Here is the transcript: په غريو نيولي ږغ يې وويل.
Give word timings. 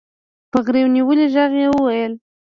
په 0.51 0.57
غريو 0.65 0.93
نيولي 0.95 1.25
ږغ 1.33 1.51
يې 1.61 1.67
وويل. 1.71 2.13